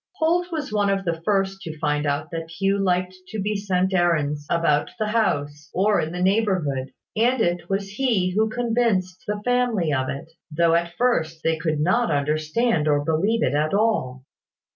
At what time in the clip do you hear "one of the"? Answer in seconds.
0.73-1.21